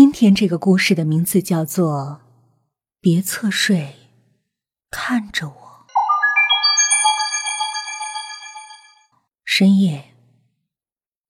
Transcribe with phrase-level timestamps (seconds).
[0.00, 2.20] 今天这个故事的名字叫做
[3.00, 3.96] 《别侧睡，
[4.92, 5.52] 看着我》。
[9.44, 10.14] 深夜，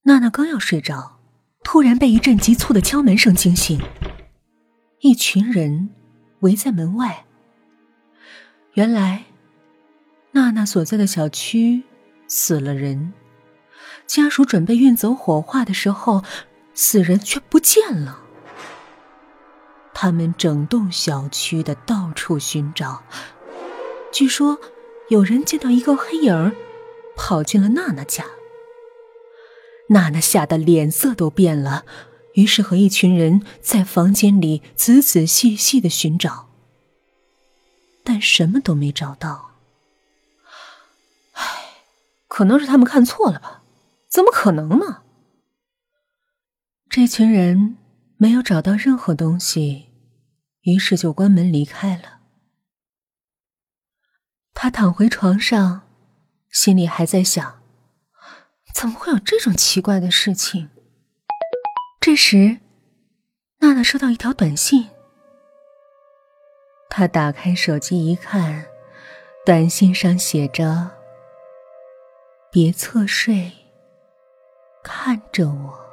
[0.02, 1.18] 娜娜刚要睡着，
[1.64, 3.80] 突然被一阵急促的敲门声惊醒。
[5.00, 5.88] 一群人
[6.40, 7.24] 围在门外。
[8.74, 9.24] 原来，
[10.32, 11.84] 娜娜所在的小区
[12.26, 13.14] 死了人，
[14.06, 16.22] 家属准备运走火化的时候，
[16.74, 18.24] 死人却不见了。
[20.00, 23.02] 他们整栋小区的到处寻找，
[24.12, 24.60] 据说
[25.08, 26.54] 有人见到一个黑影
[27.16, 28.24] 跑进了娜娜家。
[29.88, 31.84] 娜娜吓得脸色都变了，
[32.34, 36.48] 于是和一群人在房间里仔仔细细的寻找，
[38.04, 39.50] 但什么都没找到。
[41.32, 41.82] 唉，
[42.28, 43.64] 可能是他们看错了吧？
[44.08, 45.02] 怎么可能呢？
[46.88, 47.76] 这群人
[48.16, 49.87] 没有找到任何东西。
[50.68, 52.20] 于是就关门离开了。
[54.52, 55.88] 他躺回床上，
[56.50, 57.62] 心里还在想：
[58.74, 60.68] 怎么会有这种奇怪的事情？
[61.98, 62.58] 这时，
[63.60, 64.90] 娜娜收到一条短信。
[66.90, 68.66] 他打开手机一看，
[69.46, 70.90] 短信上写着
[72.52, 73.50] ：“别侧睡，
[74.82, 75.87] 看着我。”